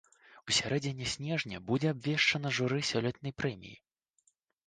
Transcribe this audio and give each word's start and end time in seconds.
У 0.51 0.53
сярэдзіне 0.59 1.05
снежня 1.15 1.59
будзе 1.67 1.91
абвешчана 1.95 2.53
журы 2.59 2.81
сёлетняй 2.93 3.35
прэміі. 3.43 3.77